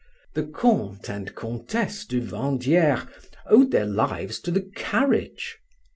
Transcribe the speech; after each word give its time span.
The 0.33 0.47
Comte 0.47 1.11
and 1.11 1.35
Comtesse 1.35 2.05
de 2.05 2.19
Vandieres 2.21 3.05
owed 3.45 3.69
their 3.69 3.85
lives 3.85 4.39
to 4.39 4.49
the 4.49 4.61
carriage. 4.75 5.59